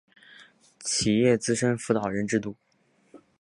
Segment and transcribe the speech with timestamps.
[0.79, 2.55] 企业资深辅导人制度